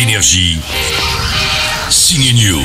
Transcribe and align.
Énergie. 0.00 0.60
Signe 1.90 2.32
News. 2.36 2.60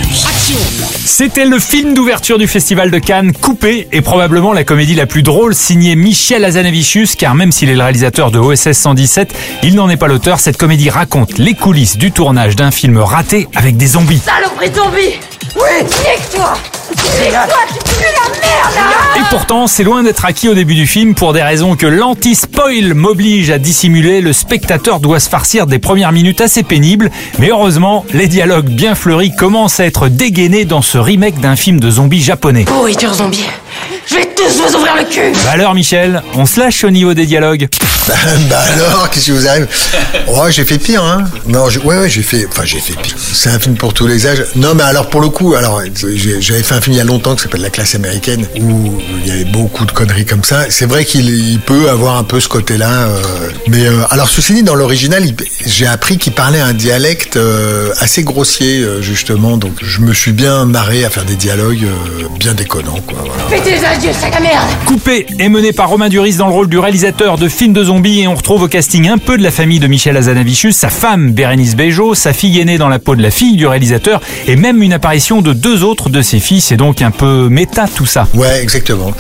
C'était 1.04 1.46
le 1.46 1.58
film 1.58 1.96
d'ouverture 1.96 2.38
du 2.38 2.46
Festival 2.46 2.91
de 2.91 3.00
Cannes, 3.00 3.34
Coupé, 3.34 3.88
et 3.91 4.02
probablement 4.02 4.54
la 4.54 4.63
comédie 4.63 4.94
la 4.94 5.07
plus 5.07 5.23
drôle 5.23 5.55
signée 5.55 5.96
Michel 5.96 6.46
Azanavicius, 6.46 7.16
car 7.16 7.34
même 7.34 7.52
s'il 7.52 7.70
est 7.70 7.75
le 7.75 7.82
réalisateur 7.82 8.30
de 8.30 8.38
OSS 8.38 8.73
117, 8.73 9.34
il 9.64 9.73
n'en 9.73 9.89
est 9.89 9.98
pas 9.98 10.07
l'auteur. 10.07 10.39
Cette 10.39 10.57
comédie 10.57 10.91
raconte 10.91 11.39
les 11.39 11.55
coulisses 11.55 11.98
du 11.98 12.11
tournage 12.11 12.55
d'un 12.55 12.70
film 12.70 13.00
raté 13.00 13.47
avec 13.55 13.77
des 13.77 13.88
zombies. 13.88 14.20
Saloperie 14.20 14.70
de 14.70 14.75
zombie 14.75 15.20
Oui 15.55 15.84
Nique-toi 15.84 16.54
Et 19.16 19.21
pourtant, 19.30 19.68
c'est 19.68 19.84
loin 19.84 20.04
d'être 20.04 20.26
acquis 20.26 20.50
au 20.50 20.54
début 20.54 20.76
du 20.76 20.88
film 20.88 21.16
pour 21.16 21.34
des 21.34 21.41
raisons 21.41 21.76
que 21.76 21.86
l'anti-spoil 21.86 22.94
m'oblige 22.94 23.50
à 23.50 23.59
dissimuler. 23.59 24.21
Le 24.21 24.34
spectateur 24.34 25.00
doit 25.00 25.20
se 25.20 25.30
farcir 25.30 25.68
des 25.68 25.80
premières 25.80 26.12
minutes 26.12 26.41
assez 26.41 26.64
pénibles, 26.64 27.12
mais 27.40 27.50
heureusement, 27.50 28.05
les 28.14 28.27
dialogues 28.27 28.70
bien 28.70 28.95
fleuris 28.95 29.36
commencent 29.36 29.80
à 29.80 29.86
être 29.86 30.08
dégainés 30.08 30.66
dans 30.66 30.81
ce 30.81 30.98
remake 30.98 31.40
d'un 31.40 31.55
film 31.55 31.80
de 31.80 31.90
zombies 31.90 32.22
japonais. 32.22 32.66
Pourriture 32.66 33.14
zombie 33.14 33.45
Je 34.05 34.16
vais 34.16 34.25
tous 34.35 34.62
vous 34.62 34.75
ouvrir 34.75 34.95
le 34.98 35.03
cul 35.05 35.31
Bah 35.45 35.52
alors 35.52 35.73
Michel, 35.73 36.21
on 36.35 36.45
se 36.45 36.59
lâche 36.59 36.84
au 36.84 36.89
niveau 36.89 37.13
des 37.13 37.25
dialogues 37.25 37.67
Bah, 38.05 38.16
bah 38.49 38.59
alors, 38.73 39.09
qu'est-ce 39.09 39.25
qui 39.25 39.31
vous 39.31 39.48
arrive 39.48 39.66
Oh, 40.27 40.44
j'ai 40.49 40.66
fait 40.66 40.77
pire, 40.77 41.02
hein 41.05 41.23
Non, 41.48 41.67
ouais, 41.85 41.99
ouais, 41.99 42.09
j'ai 42.09 42.21
fait, 42.21 42.45
enfin, 42.49 42.63
j'ai 42.66 42.81
fait 42.81 42.99
pire. 43.02 43.16
C'est 43.17 43.49
un 43.49 43.59
film 43.59 43.75
pour 43.77 43.94
tous 43.94 44.08
les 44.08 44.27
âges. 44.27 44.44
Non, 44.58 44.75
mais 44.75 44.84
alors 44.84 45.09
pour 45.09 45.21
le 45.21 45.30
coup, 45.30 45.55
alors 45.55 45.81
j'avais 45.95 46.63
fait 46.63 46.75
un 46.75 46.81
film 46.81 46.95
il 46.95 46.97
y 46.97 47.02
a 47.02 47.05
longtemps 47.05 47.34
qui 47.35 47.44
s'appelle 47.44 47.61
La 47.61 47.70
classe 47.70 47.95
américaine 47.95 48.45
où 48.59 48.99
il 49.23 49.27
y 49.27 49.31
avait 49.31 49.45
beaucoup 49.45 49.85
de 49.85 49.91
conneries 49.94 50.25
comme 50.25 50.44
ça. 50.44 50.66
C'est 50.70 50.85
vrai 50.85 51.05
qu'il 51.05 51.30
il 51.30 51.59
peut 51.61 51.89
avoir 51.89 52.17
un 52.17 52.23
peu 52.25 52.41
ce 52.41 52.49
côté-là, 52.49 53.08
euh, 53.08 53.22
mais 53.70 53.85
euh, 53.85 54.02
alors 54.09 54.27
ceci 54.27 54.53
dit, 54.53 54.63
dans 54.63 54.75
l'original, 54.75 55.23
j'ai 55.66 55.88
appris 55.88 56.17
qu'il 56.17 56.33
parlait 56.33 56.59
un 56.59 56.73
dialecte 56.73 57.38
euh, 57.38 57.94
assez 57.99 58.23
grossier 58.23 58.85
justement, 59.00 59.56
donc 59.56 59.75
je 59.81 60.02
me 60.02 60.13
suis 60.13 60.33
bien 60.33 60.66
marré 60.66 61.06
à 61.06 61.09
faire 61.09 61.23
des 61.23 61.35
dialogues 61.35 61.85
euh, 61.85 62.28
bien 62.38 62.53
déconnants, 62.53 63.00
quoi. 63.08 63.19
Voilà. 63.25 63.44
Merde 63.97 64.66
Coupé 64.88 65.27
est 65.38 65.49
mené 65.49 65.72
par 65.72 65.88
Romain 65.88 66.09
Duris 66.09 66.38
dans 66.38 66.47
le 66.47 66.53
rôle 66.53 66.67
du 66.67 66.80
réalisateur 66.80 67.38
de 67.38 67.47
films 67.47 67.73
de 67.73 67.83
zombies 67.83 68.22
et 68.22 68.27
on 68.27 68.33
retrouve 68.33 68.63
au 68.63 68.67
casting 68.67 69.08
un 69.08 69.19
peu 69.19 69.38
de 69.38 69.44
la 69.44 69.52
famille 69.52 69.80
de 69.80 69.85
Michel 69.85 70.17
Azanavicius, 70.17 70.75
sa 70.75 70.89
femme 70.89 71.31
Bérénice 71.31 71.75
Bejo, 71.75 72.16
sa 72.16 72.33
fille 72.33 72.59
aînée 72.59 72.80
dans 72.80 72.89
la 72.89 72.97
peau 72.97 73.16
de 73.16 73.22
la 73.22 73.30
fille 73.30 73.55
du 73.55 73.67
réalisateur 73.67 74.19
et 74.47 74.55
même 74.55 74.81
une 74.81 74.94
apparition 74.94 75.44
de 75.44 75.53
deux 75.53 75.83
autres 75.83 76.09
de 76.09 76.23
ses 76.23 76.39
filles. 76.39 76.59
C'est 76.61 76.75
donc 76.75 77.03
un 77.03 77.11
peu 77.11 77.50
méta 77.50 77.85
tout 77.88 78.08
ça. 78.08 78.27
Ouais, 78.33 78.63
exactement. 78.63 79.11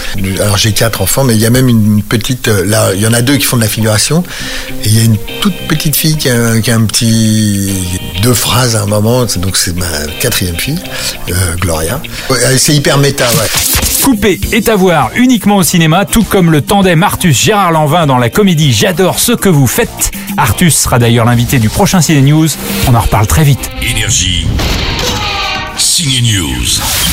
Alors 0.41 0.57
j'ai 0.57 0.71
quatre 0.71 1.03
enfants, 1.03 1.23
mais 1.23 1.35
il 1.35 1.39
y 1.41 1.45
a 1.45 1.51
même 1.51 1.69
une 1.69 2.01
petite. 2.01 2.47
euh, 2.47 2.65
Là, 2.65 2.93
il 2.95 3.01
y 3.01 3.05
en 3.05 3.13
a 3.13 3.21
deux 3.21 3.37
qui 3.37 3.45
font 3.45 3.57
de 3.57 3.61
la 3.61 3.67
figuration, 3.67 4.23
et 4.83 4.87
il 4.87 4.97
y 4.97 5.01
a 5.01 5.03
une 5.03 5.17
toute 5.39 5.55
petite 5.67 5.95
fille 5.95 6.17
qui 6.17 6.29
a, 6.29 6.35
un- 6.35 6.61
qui 6.61 6.71
a 6.71 6.75
un 6.75 6.85
petit 6.85 7.71
deux 8.23 8.33
phrases 8.33 8.75
à 8.75 8.81
un 8.81 8.87
moment. 8.87 9.25
Donc 9.37 9.55
c'est 9.55 9.75
ma 9.77 9.85
quatrième 10.19 10.55
fille, 10.57 10.79
euh, 11.29 11.33
Gloria. 11.59 12.01
Ouais, 12.31 12.39
c'est 12.57 12.73
hyper 12.73 12.97
méta, 12.97 13.25
ouais. 13.25 13.82
Coupé 14.03 14.37
est 14.51 14.67
à 14.67 14.75
voir 14.75 15.11
uniquement 15.15 15.55
au 15.55 15.63
cinéma, 15.63 16.03
tout 16.03 16.23
comme 16.23 16.51
le 16.51 16.61
tandem 16.61 17.01
Artus-Gérard 17.03 17.71
Lanvin 17.71 18.05
dans 18.05 18.17
la 18.17 18.29
comédie 18.29 18.73
J'adore 18.73 19.17
ce 19.17 19.31
que 19.31 19.47
vous 19.47 19.65
faites. 19.65 20.11
Artus 20.35 20.75
sera 20.75 20.99
d'ailleurs 20.99 21.25
l'invité 21.25 21.57
du 21.57 21.69
prochain 21.69 22.01
Ciné 22.01 22.21
News. 22.21 22.49
On 22.89 22.95
en 22.95 22.99
reparle 22.99 23.27
très 23.27 23.45
vite. 23.45 23.71
Énergie. 23.81 24.45
Signe 25.77 26.21
News. 26.21 27.12